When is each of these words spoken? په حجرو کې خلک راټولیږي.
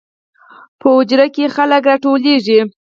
په 0.79 0.87
حجرو 0.95 1.27
کې 1.35 1.53
خلک 1.55 1.81
راټولیږي. 1.89 2.59